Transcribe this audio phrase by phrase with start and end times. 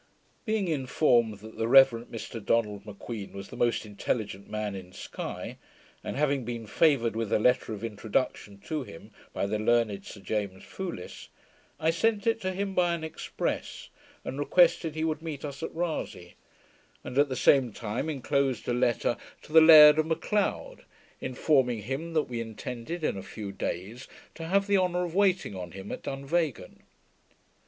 [0.45, 1.91] Being informed that the Rev.
[2.09, 5.59] Mr Donald M'Queen was the most intelligent man in Sky,
[6.03, 10.21] and having been favoured with a letter of introduction to him, by the learned Sir
[10.21, 11.27] James Foulis,
[11.79, 13.89] I sent it to him by an express,
[14.25, 16.33] and requested he would meet us at Rasay;
[17.03, 20.83] and at the same time enclosed a letter to the Laird of Macleod,
[21.19, 25.55] informing him that we intended in a few days to have the honour of waiting
[25.55, 26.81] on him at Dunvegan.